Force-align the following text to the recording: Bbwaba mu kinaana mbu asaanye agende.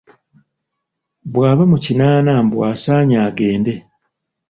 Bbwaba 1.27 1.63
mu 1.71 1.77
kinaana 1.83 2.31
mbu 2.45 2.57
asaanye 2.71 3.15
agende. 3.27 3.73